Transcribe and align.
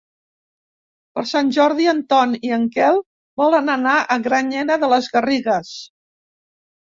Per 1.17 1.23
Sant 1.31 1.51
Jordi 1.57 1.85
en 1.91 1.99
Ton 2.13 2.33
i 2.49 2.51
en 2.57 2.65
Quel 2.77 2.97
volen 3.43 3.69
anar 3.75 3.93
a 4.01 4.19
Granyena 4.29 4.79
de 4.85 4.91
les 4.95 5.11
Garrigues. 5.19 5.77